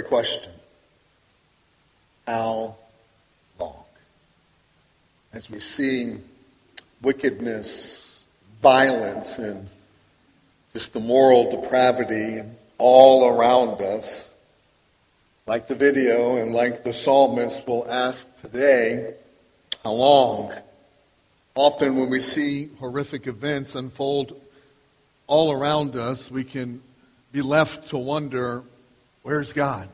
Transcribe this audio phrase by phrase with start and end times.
[0.00, 0.52] great question.
[2.26, 2.76] How
[3.58, 3.84] long?
[5.32, 6.18] As we see
[7.00, 8.26] wickedness,
[8.60, 9.70] violence, and
[10.74, 12.42] just the moral depravity
[12.76, 14.30] all around us,
[15.46, 19.14] like the video and like the psalmist will ask today,
[19.82, 20.52] how long?
[21.54, 24.38] Often when we see horrific events unfold
[25.26, 26.82] all around us, we can
[27.32, 28.62] be left to wonder,
[29.26, 29.88] where's God?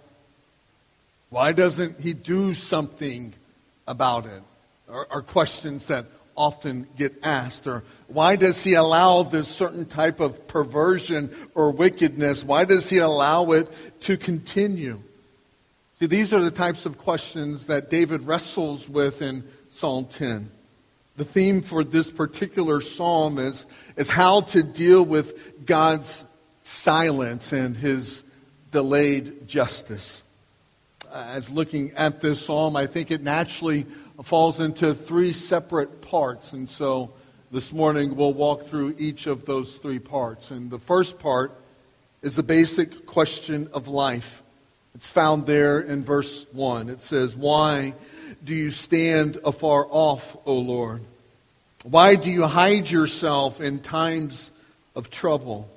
[1.30, 3.32] Why doesn't he do something
[3.88, 4.42] about it?
[4.90, 6.04] Are, are questions that
[6.36, 7.66] often get asked.
[7.66, 12.44] Or why does he allow this certain type of perversion or wickedness?
[12.44, 13.72] Why does he allow it
[14.02, 15.00] to continue?
[15.98, 20.50] See, these are the types of questions that David wrestles with in Psalm 10.
[21.16, 23.64] The theme for this particular psalm is,
[23.96, 26.26] is how to deal with God's
[26.60, 28.24] silence and his
[28.72, 30.24] delayed justice.
[31.12, 33.86] As looking at this psalm, I think it naturally
[34.24, 36.52] falls into three separate parts.
[36.52, 37.12] And so
[37.52, 40.50] this morning we'll walk through each of those three parts.
[40.50, 41.52] And the first part
[42.22, 44.42] is the basic question of life.
[44.94, 46.88] It's found there in verse 1.
[46.88, 47.94] It says, Why
[48.42, 51.02] do you stand afar off, O Lord?
[51.84, 54.50] Why do you hide yourself in times
[54.94, 55.68] of trouble?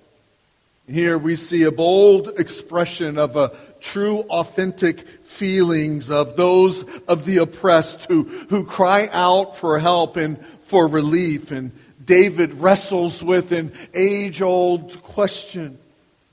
[0.88, 7.38] Here we see a bold expression of a true, authentic feelings of those of the
[7.38, 11.52] oppressed who, who cry out for help and for relief.
[11.52, 11.72] And
[12.04, 15.80] David wrestles with an age old question.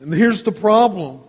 [0.00, 1.22] And here's the problem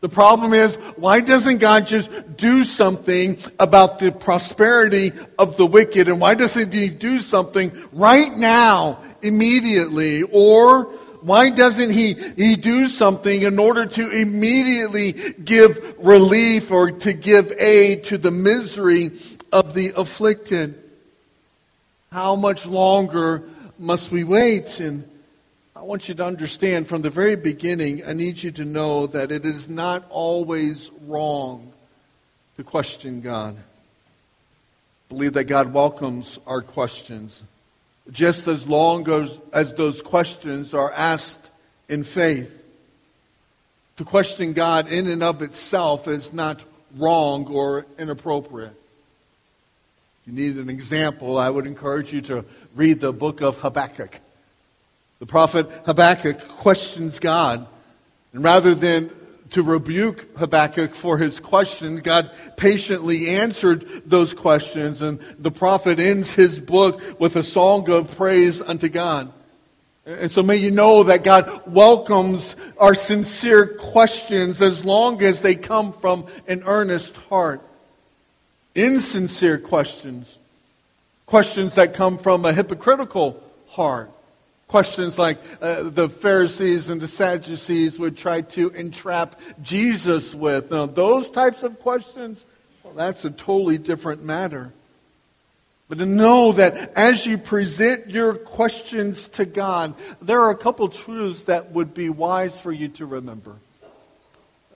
[0.00, 6.06] the problem is, why doesn't God just do something about the prosperity of the wicked?
[6.06, 10.22] And why doesn't He do something right now, immediately?
[10.22, 17.12] Or why doesn't he, he do something in order to immediately give relief or to
[17.12, 19.12] give aid to the misery
[19.52, 20.82] of the afflicted?
[22.10, 23.42] How much longer
[23.78, 24.80] must we wait?
[24.80, 25.08] And
[25.76, 29.30] I want you to understand from the very beginning, I need you to know that
[29.30, 31.72] it is not always wrong
[32.56, 33.56] to question God.
[35.08, 37.44] Believe that God welcomes our questions,
[38.10, 41.50] just as long as, as those questions are asked
[41.88, 42.54] in faith.
[43.96, 46.64] To question God in and of itself is not
[46.96, 48.74] wrong or inappropriate.
[50.22, 54.20] If you need an example, I would encourage you to read the book of Habakkuk.
[55.18, 57.66] The prophet Habakkuk questions God.
[58.32, 59.10] And rather than
[59.50, 65.00] to rebuke Habakkuk for his question, God patiently answered those questions.
[65.00, 69.32] And the prophet ends his book with a song of praise unto God.
[70.08, 75.54] And so may you know that God welcomes our sincere questions as long as they
[75.54, 77.60] come from an earnest heart.
[78.74, 80.38] Insincere questions,
[81.26, 84.10] questions that come from a hypocritical heart,
[84.68, 90.70] Questions like uh, the Pharisees and the Sadducees would try to entrap Jesus with.
[90.70, 92.44] Now, those types of questions,
[92.84, 94.72] well, that's a totally different matter.
[95.88, 100.86] But to know that as you present your questions to God, there are a couple
[100.88, 103.56] truths that would be wise for you to remember.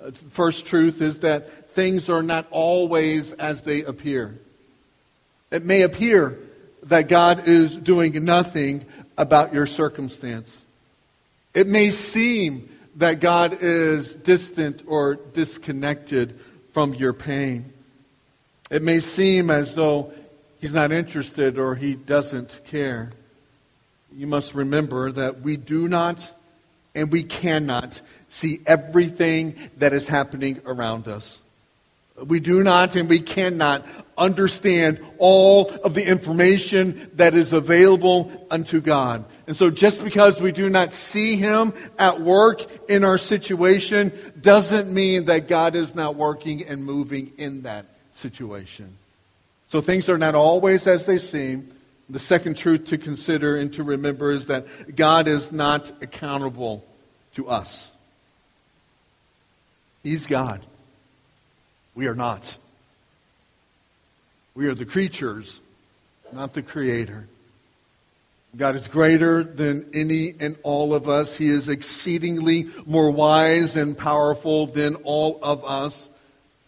[0.02, 4.38] Uh, first truth is that things are not always as they appear.
[5.50, 6.38] It may appear
[6.84, 8.86] that God is doing nothing,
[9.22, 10.64] about your circumstance.
[11.54, 16.38] It may seem that God is distant or disconnected
[16.72, 17.72] from your pain.
[18.68, 20.12] It may seem as though
[20.60, 23.12] He's not interested or He doesn't care.
[24.12, 26.32] You must remember that we do not
[26.94, 31.38] and we cannot see everything that is happening around us.
[32.16, 33.86] We do not and we cannot
[34.18, 39.24] understand all of the information that is available unto God.
[39.46, 44.92] And so just because we do not see Him at work in our situation doesn't
[44.92, 48.96] mean that God is not working and moving in that situation.
[49.68, 51.72] So things are not always as they seem.
[52.10, 56.84] The second truth to consider and to remember is that God is not accountable
[57.34, 57.90] to us.
[60.02, 60.60] He's God.
[61.94, 62.58] We are not.
[64.54, 65.60] We are the creatures,
[66.32, 67.26] not the creator.
[68.54, 71.36] God is greater than any and all of us.
[71.36, 76.10] He is exceedingly more wise and powerful than all of us.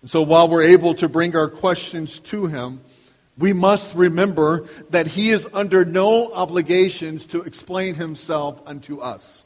[0.00, 2.80] And so while we're able to bring our questions to Him,
[3.36, 9.44] we must remember that He is under no obligations to explain Himself unto us.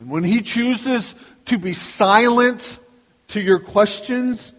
[0.00, 1.14] And when He chooses
[1.46, 2.78] to be silent
[3.28, 4.54] to your questions,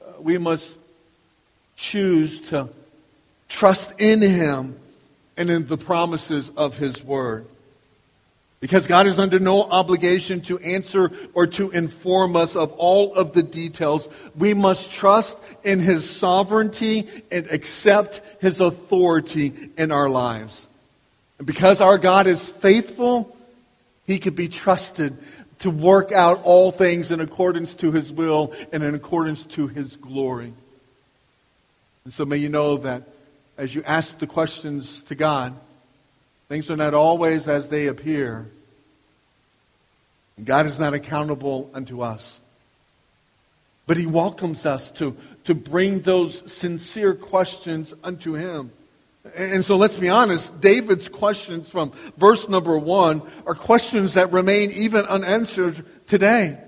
[0.00, 0.76] uh, we must
[1.76, 2.68] choose to
[3.48, 4.78] trust in Him
[5.36, 7.46] and in the promises of His Word.
[8.60, 13.32] Because God is under no obligation to answer or to inform us of all of
[13.32, 14.08] the details.
[14.36, 20.66] We must trust in His sovereignty and accept His authority in our lives.
[21.38, 23.36] And because our God is faithful,
[24.08, 25.16] He can be trusted
[25.60, 29.96] to work out all things in accordance to His will and in accordance to His
[29.96, 30.52] glory.
[32.04, 33.08] And so may you know that
[33.56, 35.54] as you ask the questions to God,
[36.48, 38.48] things are not always as they appear.
[40.36, 42.40] And God is not accountable unto us.
[43.86, 48.70] But He welcomes us to, to bring those sincere questions unto Him.
[49.36, 54.70] And so let's be honest, David's questions from verse number one are questions that remain
[54.72, 56.58] even unanswered today.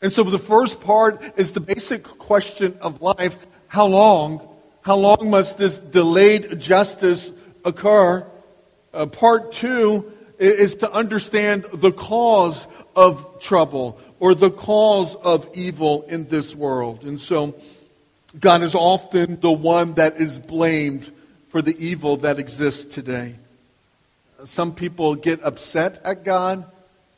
[0.00, 3.36] And so the first part is the basic question of life
[3.68, 4.48] how long?
[4.82, 7.32] How long must this delayed justice
[7.64, 8.26] occur?
[8.92, 16.02] Uh, part two is to understand the cause of trouble or the cause of evil
[16.02, 17.04] in this world.
[17.04, 17.54] And so
[18.38, 21.10] God is often the one that is blamed
[21.52, 23.34] for the evil that exists today.
[24.44, 26.64] Some people get upset at God,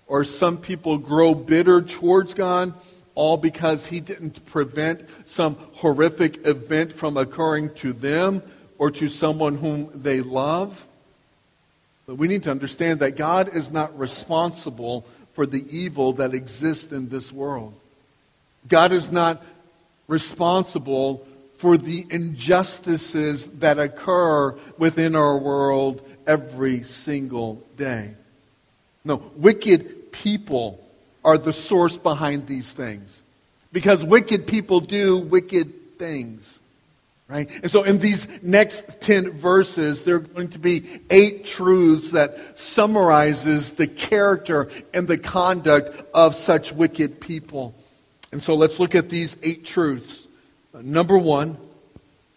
[0.09, 2.75] or some people grow bitter towards God
[3.15, 8.43] all because he didn't prevent some horrific event from occurring to them
[8.77, 10.85] or to someone whom they love.
[12.05, 16.91] But we need to understand that God is not responsible for the evil that exists
[16.93, 17.73] in this world.
[18.67, 19.45] God is not
[20.09, 21.25] responsible
[21.56, 28.15] for the injustices that occur within our world every single day.
[29.05, 30.81] No, wicked people
[31.25, 33.23] are the source behind these things.
[33.73, 36.61] Because wicked people do wicked things.
[37.27, 37.51] Right?
[37.62, 42.59] And so in these next 10 verses, there are going to be eight truths that
[42.59, 47.75] summarizes the character and the conduct of such wicked people.
[48.31, 50.24] And so let's look at these eight truths.
[50.82, 51.56] Number one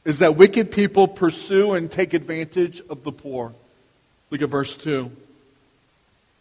[0.05, 3.53] is that wicked people pursue and take advantage of the poor.
[4.29, 5.11] Look at verse 2 It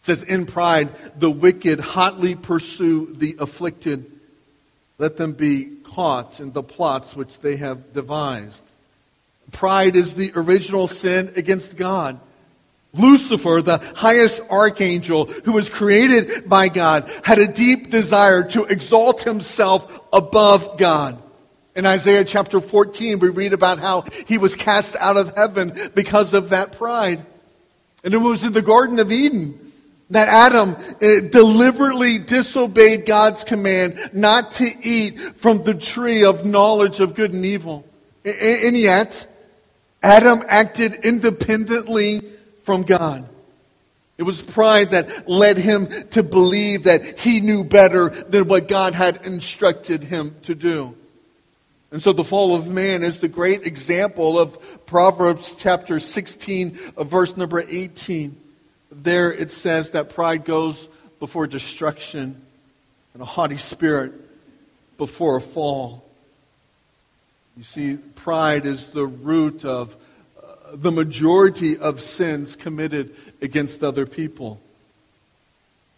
[0.01, 0.89] says, In pride,
[1.19, 4.11] the wicked hotly pursue the afflicted.
[4.99, 8.63] Let them be caught in the plots which they have devised.
[9.51, 12.19] Pride is the original sin against God.
[12.93, 19.23] Lucifer, the highest archangel who was created by God, had a deep desire to exalt
[19.23, 21.21] himself above God.
[21.77, 26.33] In Isaiah chapter 14, we read about how he was cast out of heaven because
[26.33, 27.23] of that pride.
[28.03, 29.73] And it was in the Garden of Eden
[30.09, 36.99] that Adam uh, deliberately disobeyed God's command not to eat from the tree of knowledge
[36.99, 37.85] of good and evil.
[38.25, 39.27] And yet,
[40.01, 42.23] Adam acted independently
[42.63, 43.29] from God.
[44.17, 48.95] It was pride that led him to believe that he knew better than what God
[48.95, 50.95] had instructed him to do.
[51.91, 57.37] And so the fall of man is the great example of Proverbs chapter 16, verse
[57.37, 58.35] number 18
[58.91, 60.87] there it says that pride goes
[61.19, 62.41] before destruction
[63.13, 64.13] and a haughty spirit
[64.97, 66.03] before a fall.
[67.55, 69.95] You see, pride is the root of
[70.41, 74.61] uh, the majority of sins committed against other people.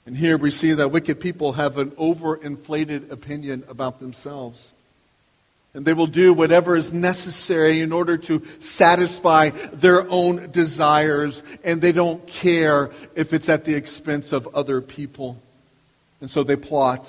[0.06, 4.74] And here we see that wicked people have an overinflated opinion about themselves.
[5.74, 11.44] And they will do whatever is necessary in order to satisfy their own desires.
[11.64, 15.40] And they don't care if it's at the expense of other people.
[16.22, 17.08] And so they plot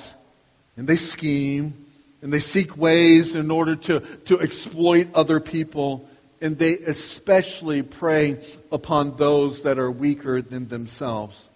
[0.77, 1.87] and they scheme
[2.23, 6.07] and they seek ways in order to, to exploit other people.
[6.43, 8.39] And they especially prey
[8.71, 11.49] upon those that are weaker than themselves,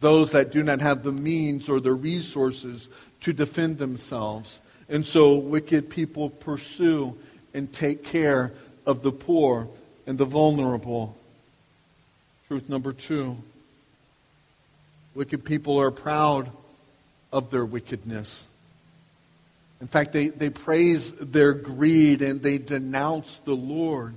[0.00, 2.88] those that do not have the means or the resources
[3.20, 4.60] to defend themselves.
[4.88, 7.16] And so wicked people pursue
[7.52, 8.52] and take care
[8.86, 9.68] of the poor
[10.06, 11.16] and the vulnerable.
[12.48, 13.36] Truth number two
[15.14, 16.50] wicked people are proud
[17.32, 18.48] of their wickedness.
[19.80, 24.14] In fact, they, they praise their greed and they denounce the Lord.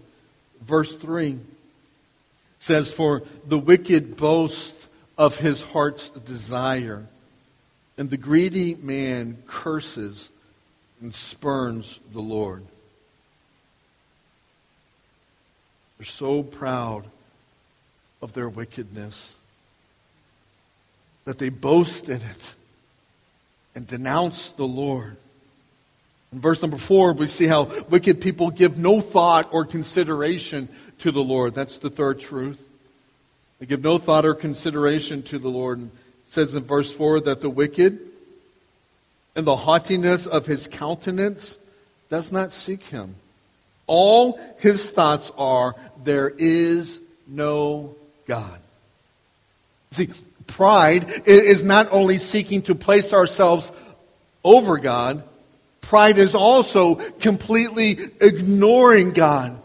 [0.61, 1.39] Verse 3
[2.57, 7.05] says, For the wicked boast of his heart's desire,
[7.97, 10.29] and the greedy man curses
[11.01, 12.63] and spurns the Lord.
[15.97, 17.05] They're so proud
[18.21, 19.35] of their wickedness.
[21.27, 22.55] that they boast in it
[23.75, 25.17] and denounce the Lord.
[26.31, 31.11] In verse number four, we see how wicked people give no thought or consideration to
[31.11, 31.53] the Lord.
[31.53, 32.57] That's the third truth.
[33.59, 35.79] They give no thought or consideration to the Lord.
[35.79, 37.99] And it says in verse four that the wicked
[39.37, 41.59] and the haughtiness of his countenance
[42.09, 43.15] does not seek him.
[43.85, 47.95] All his thoughts are, there is no
[48.27, 48.59] God.
[49.91, 50.09] See,
[50.47, 53.71] pride is not only seeking to place ourselves
[54.43, 55.23] over God,
[55.81, 59.61] pride is also completely ignoring God.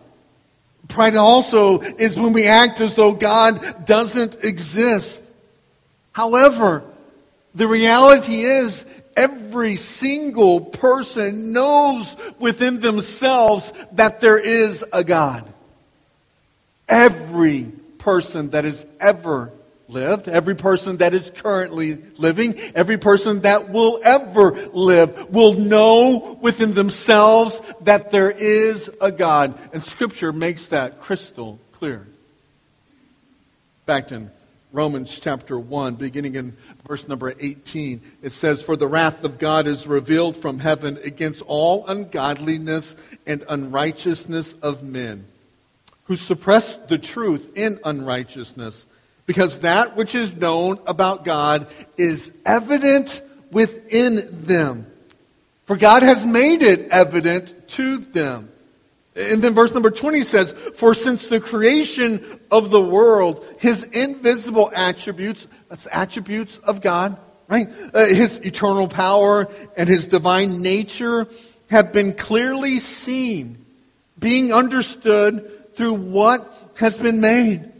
[0.86, 5.22] Pride also is when we act as though God doesn't exist.
[6.12, 6.84] However,
[7.54, 8.84] the reality is
[9.16, 15.52] every single person knows within themselves that there is a God.
[16.88, 19.52] Every person that has ever
[19.88, 26.38] lived, every person that is currently living, every person that will ever live will know
[26.40, 29.58] within themselves that there is a God.
[29.72, 32.06] And Scripture makes that crystal clear.
[33.86, 34.30] Back in
[34.72, 39.66] Romans chapter 1, beginning in verse number 18, it says, For the wrath of God
[39.66, 42.96] is revealed from heaven against all ungodliness
[43.26, 45.26] and unrighteousness of men,
[46.04, 48.86] who suppress the truth in unrighteousness
[49.26, 54.86] because that which is known about God is evident within them.
[55.66, 58.50] For God has made it evident to them.
[59.14, 64.72] And then verse number 20 says, For since the creation of the world, his invisible
[64.74, 67.16] attributes, that's attributes of God,
[67.48, 67.66] right?
[67.94, 71.26] Uh, his eternal power and his divine nature
[71.70, 73.64] have been clearly seen,
[74.18, 77.72] being understood through what has been made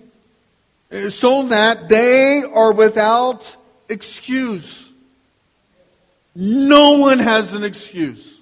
[1.10, 3.44] so that they are without
[3.90, 4.90] excuse.
[6.34, 8.40] No one has an excuse.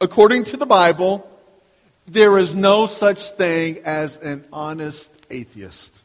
[0.00, 1.28] According to the Bible,
[2.06, 6.04] there is no such thing as an honest atheist.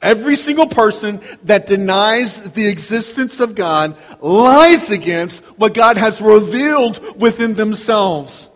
[0.00, 7.20] Every single person that denies the existence of God lies against what God has revealed
[7.20, 8.48] within themselves.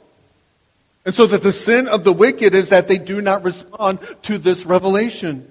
[1.04, 4.38] And so that the sin of the wicked is that they do not respond to
[4.38, 5.48] this revelation.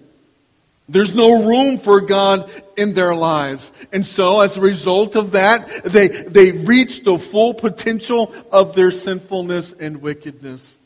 [0.88, 3.72] There's no room for God in their lives.
[3.92, 8.92] And so as a result of that, they, they reach the full potential of their
[8.92, 10.78] sinfulness and wickedness.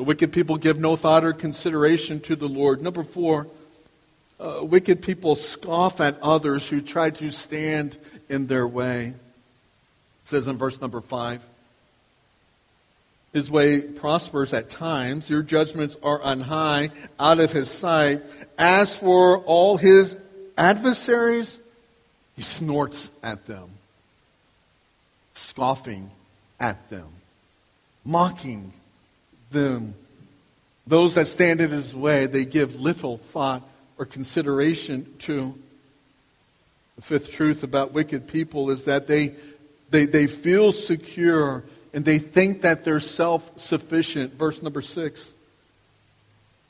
[0.00, 2.80] So wicked people give no thought or consideration to the Lord.
[2.80, 3.48] Number four,
[4.40, 7.98] uh, wicked people scoff at others who try to stand
[8.30, 9.08] in their way.
[9.08, 9.14] It
[10.24, 11.42] says in verse number five.
[13.34, 15.28] His way prospers at times.
[15.28, 16.88] Your judgments are on high,
[17.18, 18.22] out of his sight.
[18.56, 20.16] As for all his
[20.56, 21.58] adversaries,
[22.36, 23.68] he snorts at them,
[25.34, 26.10] scoffing
[26.58, 27.08] at them,
[28.02, 28.72] mocking
[29.50, 29.94] them.
[30.86, 33.62] Those that stand in his way, they give little thought
[33.98, 35.54] or consideration to.
[36.96, 39.34] The fifth truth about wicked people is that they,
[39.90, 44.34] they, they feel secure and they think that they're self sufficient.
[44.34, 45.34] Verse number six.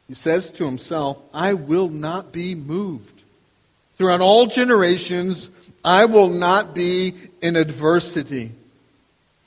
[0.08, 3.22] He says to himself, I will not be moved.
[3.96, 5.50] Throughout all generations,
[5.84, 8.52] I will not be in adversity.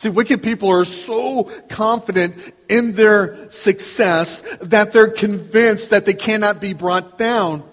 [0.04, 2.36] See, wicked people are so confident
[2.68, 7.64] in their success that they're convinced that they cannot be brought down.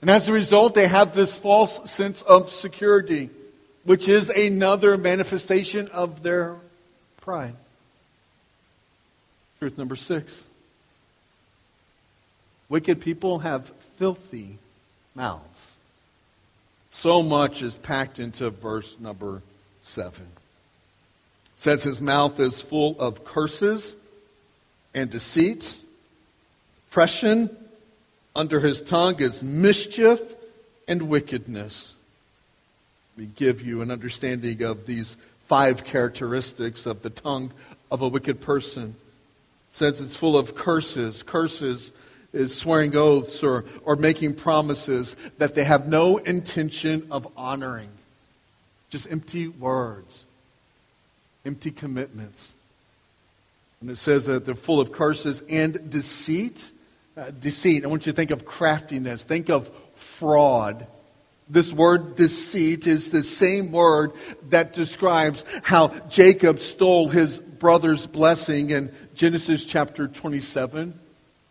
[0.00, 3.30] And as a result, they have this false sense of security,
[3.84, 6.56] which is another manifestation of their
[7.20, 7.54] pride.
[9.60, 10.48] Truth number six
[12.68, 14.58] wicked people have filthy
[15.14, 15.76] mouths.
[16.90, 19.42] So much is packed into verse number
[19.80, 20.26] seven.
[21.58, 23.96] Says his mouth is full of curses
[24.94, 25.76] and deceit,
[26.86, 27.50] oppression.
[28.36, 30.20] Under his tongue is mischief
[30.86, 31.96] and wickedness.
[33.16, 35.16] We give you an understanding of these
[35.48, 37.50] five characteristics of the tongue
[37.90, 38.94] of a wicked person.
[39.70, 41.24] It says it's full of curses.
[41.24, 41.90] Curses
[42.32, 47.90] is swearing oaths or, or making promises that they have no intention of honoring.
[48.90, 50.24] Just empty words,
[51.44, 52.54] empty commitments.
[53.80, 56.70] And it says that they're full of curses and deceit.
[57.16, 57.84] Uh, deceit.
[57.84, 59.24] I want you to think of craftiness.
[59.24, 60.86] Think of fraud.
[61.48, 64.12] This word deceit is the same word
[64.50, 70.98] that describes how Jacob stole his brother's blessing in Genesis chapter 27.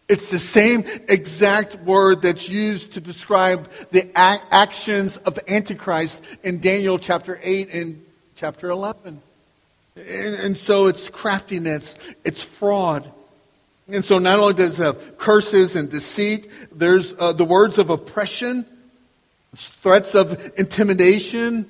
[0.08, 6.98] It's the same exact word that's used to describe the actions of Antichrist in Daniel
[6.98, 9.22] chapter 8 and chapter 11.
[9.98, 13.12] And, and so it's craftiness, it's fraud.
[13.90, 17.90] And so not only does it have curses and deceit, there's uh, the words of
[17.90, 18.66] oppression,
[19.56, 21.66] threats of intimidation,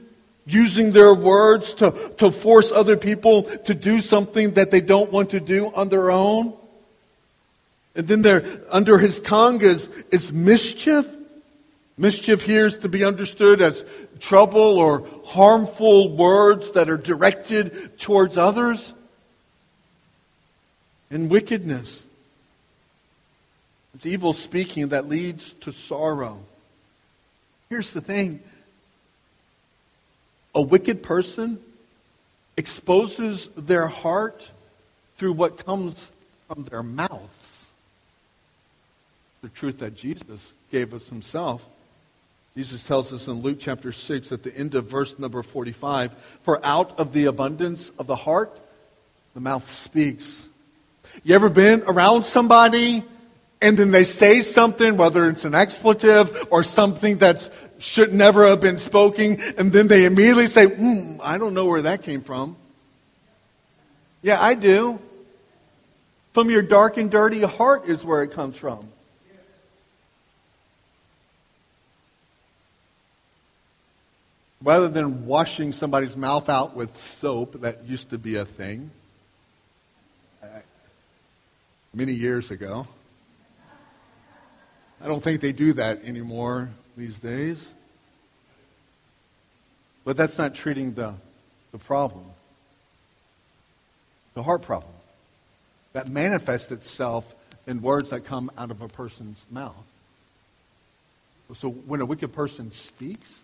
[0.47, 5.29] using their words to, to force other people to do something that they don't want
[5.31, 6.53] to do on their own.
[7.95, 11.05] And then there, under his tongue is, is mischief.
[11.97, 13.83] Mischief here is to be understood as
[14.17, 18.93] trouble or harmful words that are directed towards others.
[21.09, 22.05] And wickedness.
[23.95, 26.39] It's evil speaking that leads to sorrow.
[27.69, 28.41] Here's the thing
[30.53, 31.59] a wicked person
[32.57, 34.51] exposes their heart
[35.17, 36.11] through what comes
[36.47, 37.69] from their mouths.
[39.41, 41.63] The truth that Jesus gave us himself.
[42.57, 46.11] Jesus tells us in Luke chapter 6 at the end of verse number 45
[46.41, 48.59] For out of the abundance of the heart,
[49.35, 50.41] the mouth speaks.
[51.23, 53.05] You ever been around somebody
[53.61, 57.47] and then they say something, whether it's an expletive or something that
[57.77, 61.83] should never have been spoken, and then they immediately say, mm, I don't know where
[61.83, 62.57] that came from.
[64.23, 64.99] Yeah, I do.
[66.33, 68.89] From your dark and dirty heart is where it comes from.
[74.61, 78.89] Rather than washing somebody's mouth out with soap, that used to be a thing
[80.41, 80.47] uh,
[81.93, 82.87] many years ago.
[84.99, 87.71] I don't think they do that anymore these days.
[90.03, 91.13] But that's not treating the,
[91.71, 92.25] the problem,
[94.33, 94.93] the heart problem
[95.93, 97.25] that manifests itself
[97.65, 99.73] in words that come out of a person's mouth.
[101.55, 103.41] So when a wicked person speaks,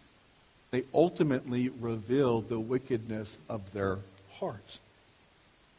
[0.73, 3.99] they ultimately reveal the wickedness of their
[4.39, 4.79] hearts.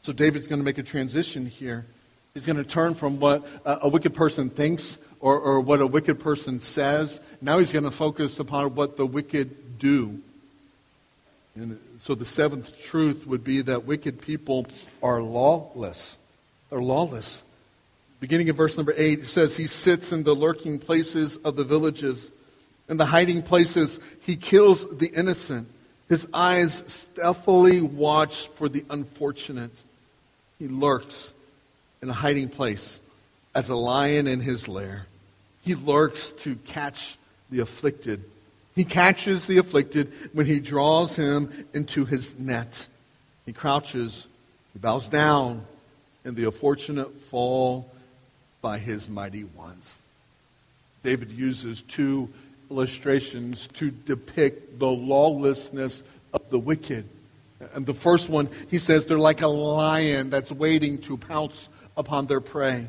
[0.03, 1.85] So David's going to make a transition here.
[2.33, 6.21] He's going to turn from what a wicked person thinks or, or what a wicked
[6.21, 7.21] person says.
[7.41, 10.23] Now he's going to focus upon what the wicked do.
[11.57, 14.65] And so the seventh truth would be that wicked people
[15.03, 16.19] are lawless.
[16.71, 17.43] They're lawless.
[18.21, 21.65] Beginning in verse number 8, it says, He sits in the lurking places of the
[21.65, 22.31] villages.
[22.89, 25.69] In the hiding places, he kills the innocent.
[26.09, 29.83] His eyes stealthily watch for the unfortunate.
[30.59, 31.33] He lurks
[32.03, 33.01] in a hiding place
[33.55, 35.07] as a lion in his lair.
[35.63, 37.17] He lurks to catch
[37.51, 38.25] the afflicted.
[38.75, 42.87] He catches the afflicted when he draws him into his net.
[43.47, 44.27] He crouches,
[44.73, 45.65] he bows down,
[46.25, 47.91] and the unfortunate fall
[48.61, 49.99] by his mighty ones.
[51.03, 52.31] David uses two
[52.75, 57.09] illustrations to depict the lawlessness of the wicked.
[57.73, 62.27] And the first one, he says they're like a lion that's waiting to pounce upon
[62.27, 62.89] their prey.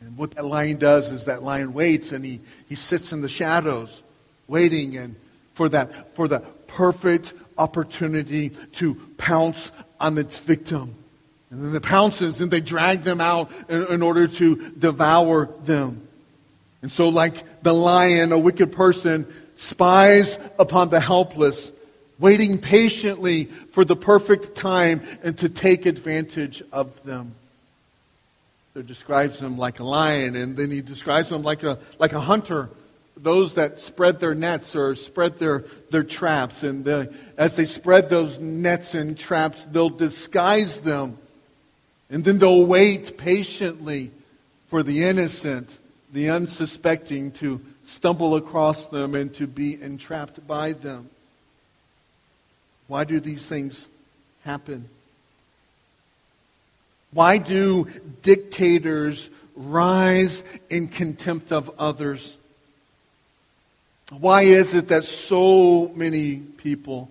[0.00, 3.28] And what that lion does is that lion waits and he, he sits in the
[3.28, 4.02] shadows,
[4.48, 5.16] waiting and
[5.54, 10.94] for that for the perfect opportunity to pounce on its victim.
[11.50, 16.08] And then it pounces, and they drag them out in, in order to devour them.
[16.82, 21.70] And so, like the lion, a wicked person spies upon the helpless,
[22.18, 27.36] waiting patiently for the perfect time and to take advantage of them.
[28.74, 32.20] He describes them like a lion, and then he describes them like a, like a
[32.20, 32.70] hunter.
[33.16, 36.62] Those that spread their nets or spread their, their traps.
[36.62, 41.18] And the, as they spread those nets and traps, they'll disguise them.
[42.10, 44.10] And then they'll wait patiently
[44.68, 45.78] for the innocent,
[46.12, 51.08] the unsuspecting, to stumble across them and to be entrapped by them.
[52.86, 53.88] Why do these things
[54.44, 54.88] happen?
[57.12, 57.88] Why do
[58.22, 62.36] dictators rise in contempt of others?
[64.10, 67.10] Why is it that so many people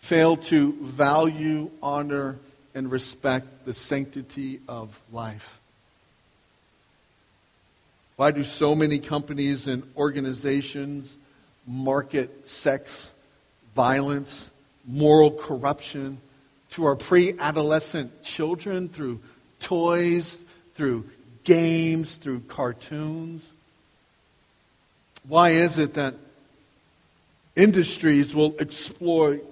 [0.00, 2.38] fail to value, honor,
[2.74, 5.57] and respect the sanctity of life?
[8.18, 11.16] Why do so many companies and organizations
[11.68, 13.14] market sex,
[13.76, 14.50] violence,
[14.84, 16.20] moral corruption,
[16.70, 19.20] to our pre adolescent children through
[19.60, 20.36] toys,
[20.74, 21.08] through
[21.44, 23.52] games, through cartoons?
[25.28, 26.16] Why is it that
[27.54, 29.44] industries will exploit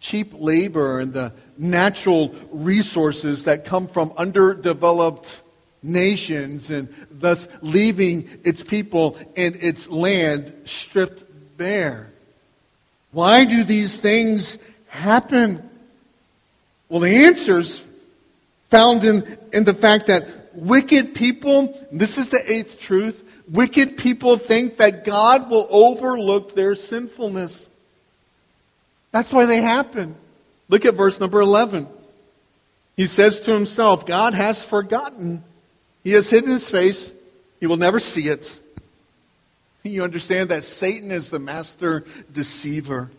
[0.00, 5.42] cheap labor and the natural resources that come from underdeveloped
[5.82, 11.24] nations and thus leaving its people and its land stripped
[11.56, 12.10] bare.
[13.10, 15.68] Why do these things happen?
[16.88, 17.82] Well, the answer's
[18.70, 24.36] found in, in the fact that wicked people, this is the eighth truth, wicked people
[24.36, 27.68] think that God will overlook their sinfulness.
[29.10, 30.14] That's why they happen.
[30.68, 31.86] Look at verse number 11.
[32.96, 35.44] He says to himself, God has forgotten.
[36.04, 37.12] He has hidden his face.
[37.60, 38.60] He will never see it.
[39.84, 43.10] You understand that Satan is the master deceiver.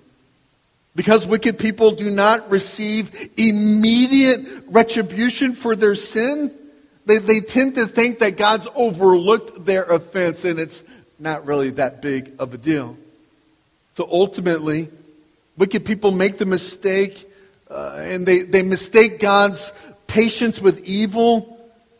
[0.95, 6.55] Because wicked people do not receive immediate retribution for their sin,
[7.05, 10.83] they, they tend to think that God's overlooked their offense and it's
[11.19, 12.97] not really that big of a deal.
[13.95, 14.89] So ultimately,
[15.57, 17.29] wicked people make the mistake
[17.69, 19.73] uh, and they, they mistake God's
[20.07, 21.52] patience with evil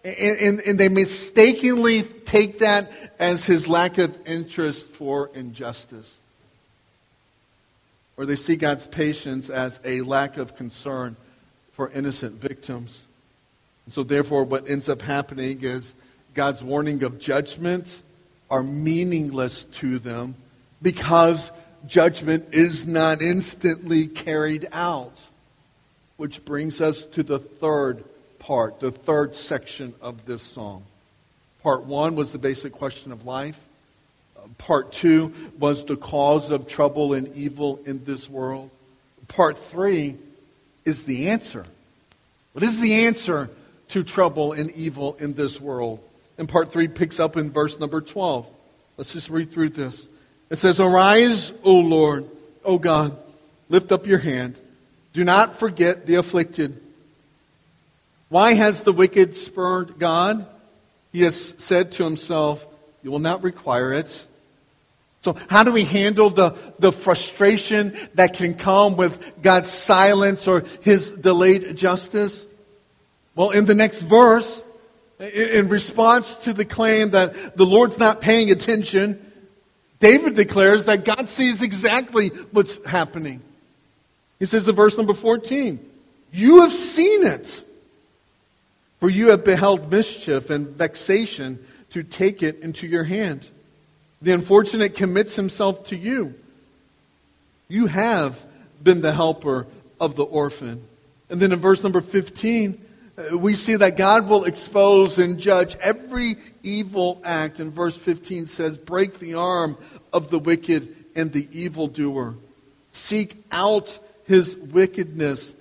[0.03, 6.17] and, and, and they mistakenly take that as his lack of interest for injustice.
[8.17, 11.15] Or they see God's patience as a lack of concern
[11.71, 13.05] for innocent victims.
[13.85, 15.93] And So, therefore, what ends up happening is
[16.33, 18.01] God's warning of judgment
[18.51, 20.35] are meaningless to them
[20.81, 21.51] because
[21.87, 25.17] judgment is not instantly carried out.
[26.17, 28.03] Which brings us to the third
[28.43, 30.83] part, the third section of this psalm.
[31.61, 33.59] Part one was the basic question of life.
[34.57, 38.69] Part two was the cause of trouble and evil in this world.
[39.27, 40.17] Part three
[40.85, 41.65] is the answer.
[42.51, 43.49] What is the answer
[43.93, 45.99] to trouble and evil in this world.
[46.39, 48.47] And part 3 picks up in verse number 12.
[48.97, 50.09] Let's just read through this.
[50.49, 52.27] It says, Arise, O Lord,
[52.65, 53.15] O God,
[53.69, 54.55] lift up your hand.
[55.13, 56.81] Do not forget the afflicted.
[58.33, 60.47] Why has the wicked spurned God?
[61.11, 62.65] He has said to himself,
[63.03, 64.25] You will not require it.
[65.21, 70.63] So, how do we handle the, the frustration that can come with God's silence or
[70.81, 72.47] his delayed justice?
[73.35, 74.63] Well, in the next verse,
[75.19, 79.31] in response to the claim that the Lord's not paying attention,
[79.99, 83.41] David declares that God sees exactly what's happening.
[84.39, 85.87] He says in verse number 14,
[86.31, 87.63] You have seen it,
[89.03, 93.45] for you have beheld mischief and vexation to take it into your hand.
[94.21, 96.35] The unfortunate commits himself to you.
[97.67, 98.41] You have
[98.81, 99.67] been the helper
[99.99, 100.87] of the orphan.
[101.29, 102.81] And then in verse number 15,
[103.33, 107.59] uh, we see that God will expose and judge every evil act.
[107.59, 109.75] And verse 15 says, Break the arm
[110.13, 112.35] of the wicked and the evildoer.
[112.93, 115.55] Seek out his wickedness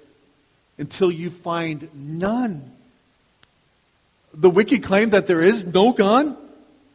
[0.79, 2.72] until you find none.
[4.35, 6.37] The wicked claim that there is no God.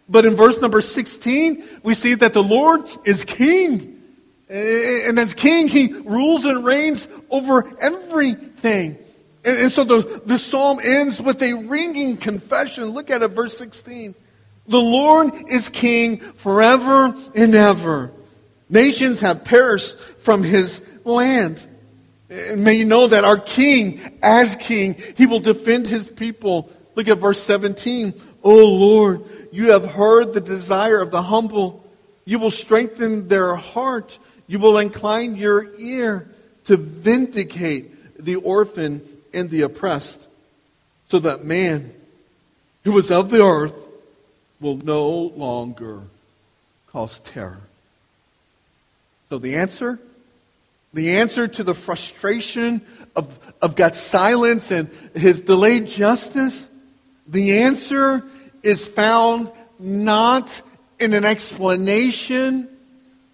[0.10, 4.02] But in verse number 16, we see that the Lord is king.
[4.50, 8.98] And as king, he rules and reigns over everything.
[9.44, 12.86] And, so the, the psalm ends with a ringing confession.
[12.90, 14.16] Look at it, verse 16.
[14.68, 18.12] The Lord is king forever and ever.
[18.70, 21.66] Nations have perished from his land.
[22.30, 26.70] And may you know that our king, as king, he will defend his people.
[26.98, 28.20] Look at verse 17.
[28.44, 31.86] O Lord, you have heard the desire of the humble.
[32.26, 34.18] You will strengthen their heart.
[34.48, 36.28] You will incline your ear
[36.66, 40.28] to vindicate the orphan and the oppressed,
[41.10, 41.94] so that man
[42.84, 43.76] who was of the earth
[44.60, 46.02] will no longer
[46.88, 47.62] cause terror.
[49.30, 50.00] So the answer?
[50.96, 52.82] The answer to the frustration
[53.16, 56.70] of, of God's silence and his delayed justice,
[57.28, 58.24] the answer
[58.64, 60.62] is found not
[61.00, 62.68] in an explanation,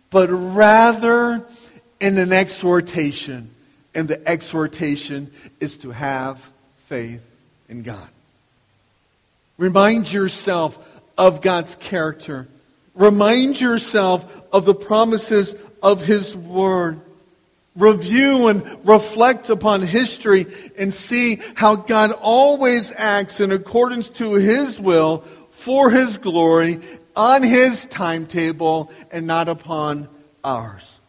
[0.10, 1.46] but rather
[2.00, 3.50] in an exhortation.
[3.96, 6.44] And the exhortation is to have
[6.88, 7.22] faith
[7.70, 8.08] in God.
[9.58, 10.78] Remind yourself
[11.18, 12.48] of God's character.
[12.96, 17.00] Remind yourself of the promises of His Word.
[17.76, 20.46] Review and reflect upon history
[20.78, 26.80] and see how God always acts in accordance to His will for His glory
[27.16, 30.08] on His timetable and not upon
[30.44, 31.00] ours.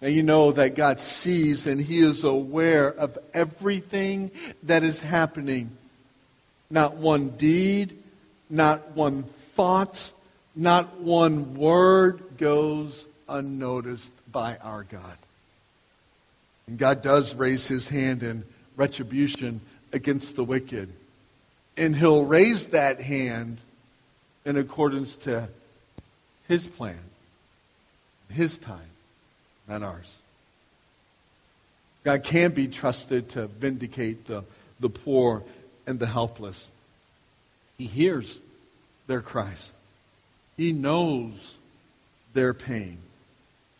[0.00, 4.30] Now you know that God sees and He is aware of everything
[4.62, 5.76] that is happening.
[6.70, 7.98] Not one deed,
[8.48, 10.12] not one thought,
[10.56, 15.16] not one word goes unnoticed by our God.
[16.66, 18.44] And God does raise His hand in
[18.76, 19.60] retribution
[19.92, 20.90] against the wicked.
[21.76, 23.58] And he'll raise that hand
[24.44, 25.48] in accordance to
[26.46, 26.98] his plan,
[28.28, 28.90] his time,
[29.66, 30.12] not ours.
[32.04, 34.44] God can be trusted to vindicate the,
[34.78, 35.42] the poor
[35.86, 36.70] and the helpless.
[37.78, 38.38] He hears
[39.06, 39.72] their cries.
[40.56, 41.54] He knows
[42.34, 42.98] their pain.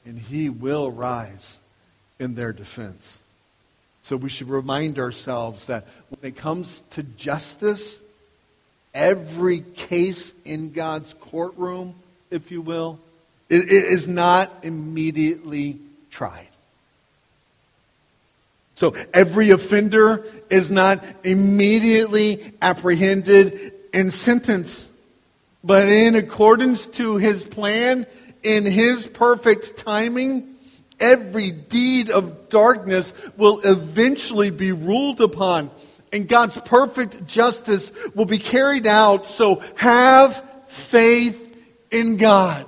[0.07, 1.59] And he will rise
[2.19, 3.21] in their defense.
[4.03, 8.03] So we should remind ourselves that when it comes to justice,
[8.93, 11.95] every case in God's courtroom,
[12.31, 12.99] if you will,
[13.49, 15.79] is not immediately
[16.11, 16.49] tried.
[18.77, 24.91] So every offender is not immediately apprehended and sentenced.
[25.63, 28.07] But in accordance to his plan,
[28.43, 30.54] in his perfect timing,
[31.01, 35.71] every deed of darkness will eventually be ruled upon,
[36.13, 39.27] and God's perfect justice will be carried out.
[39.27, 41.41] So have faith
[41.91, 42.67] in God.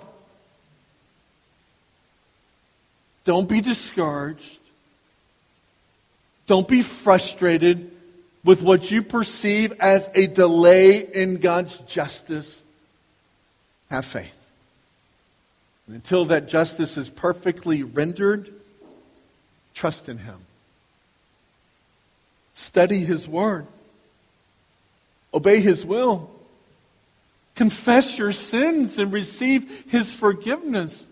[3.24, 4.60] Don't be discouraged.
[6.46, 7.90] Don't be frustrated
[8.44, 12.64] with what you perceive as a delay in God's justice.
[13.90, 14.35] Have faith.
[15.86, 18.52] And until that justice is perfectly rendered,
[19.74, 20.38] trust in Him.
[22.54, 23.66] Study His Word.
[25.32, 26.30] Obey His will.
[27.54, 31.06] Confess your sins and receive His forgiveness.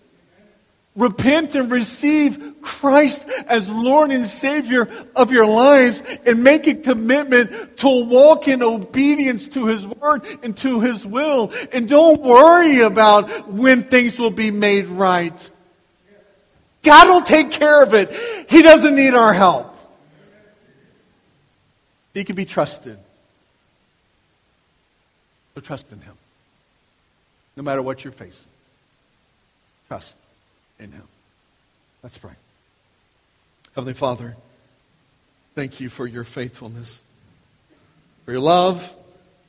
[0.97, 7.79] Repent and receive Christ as Lord and Savior of your lives and make a commitment
[7.79, 11.53] to walk in obedience to His Word and to His will.
[11.73, 15.51] And don't worry about when things will be made right.
[16.85, 18.15] God will take care of it.
[18.49, 19.77] He doesn't need our help.
[22.13, 22.99] He can be trusted.
[25.57, 26.15] So trust in Him.
[27.57, 28.51] No matter what you're facing.
[29.89, 30.17] Trust
[30.79, 31.09] in him.
[32.03, 32.33] Let's pray.
[33.75, 34.37] Heavenly Father,
[35.55, 37.03] thank you for your faithfulness,
[38.25, 38.95] for your love,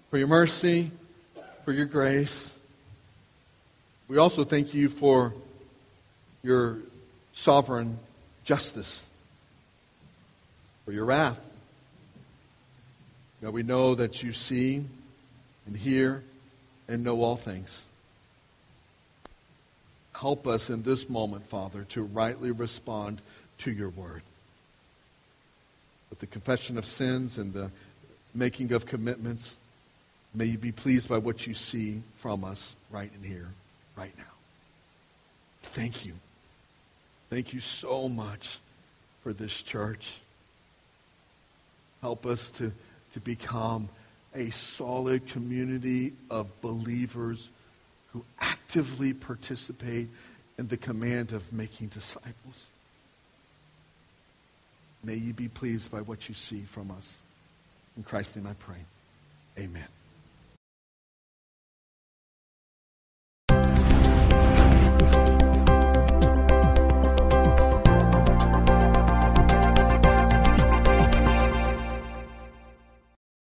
[0.10, 0.92] for your mercy,
[1.64, 2.54] for your grace.
[4.08, 5.34] We also thank you for
[6.44, 6.78] your
[7.34, 8.00] sovereign
[8.44, 9.10] justice,
[10.86, 11.54] for your wrath.
[13.42, 14.86] God, we know that you see
[15.66, 16.24] and hear
[16.88, 17.86] and know all things.
[20.20, 23.22] Help us in this moment, Father, to rightly respond
[23.58, 24.22] to your word.
[26.10, 27.70] With the confession of sins and the
[28.34, 29.58] making of commitments,
[30.34, 33.50] may you be pleased by what you see from us right in here,
[33.98, 34.24] right now.
[35.64, 36.14] Thank you.
[37.30, 38.60] Thank you so much
[39.22, 40.14] for this church.
[42.02, 42.72] Help us to,
[43.14, 43.90] to become
[44.34, 47.50] a solid community of believers
[48.16, 50.08] who actively participate
[50.58, 52.68] in the command of making disciples.
[55.04, 57.20] May you be pleased by what you see from us.
[57.98, 58.78] In Christ's name I pray.
[59.60, 59.84] Amen.